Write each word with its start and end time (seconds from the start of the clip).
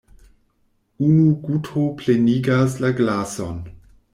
Unu 1.09 1.27
guto 1.49 1.83
plenigas 1.99 2.79
la 2.87 2.95
glason. 3.03 3.65